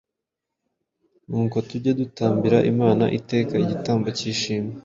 "Nuko 1.29 1.55
tujye 1.67 1.91
dutambira 1.99 2.57
Imana 2.71 3.05
iteka 3.19 3.53
igitambo 3.63 4.07
cy’ishimwe, 4.17 4.75